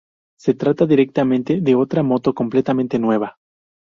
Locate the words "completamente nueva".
2.33-3.37